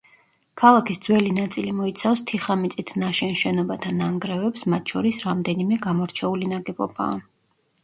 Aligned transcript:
ქალაქის 0.59 1.01
ძველი 1.07 1.33
ნაწილი 1.39 1.73
მოიცავს 1.81 2.23
თიხამიწით 2.31 2.91
ნაშენ 3.03 3.37
შენობათა 3.43 3.93
ნანგრევებს, 3.99 4.67
მათ 4.75 4.95
შორის 4.97 5.23
რამდენიმე 5.29 5.81
გამორჩეული 5.87 6.53
ნაგებობაა. 6.57 7.25